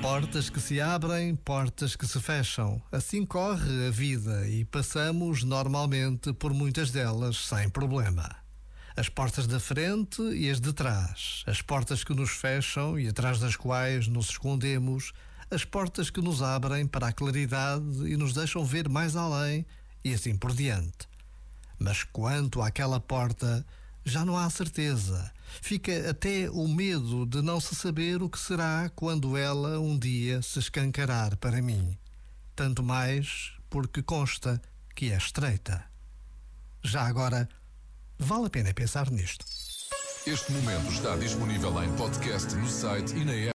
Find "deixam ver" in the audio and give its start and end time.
18.34-18.88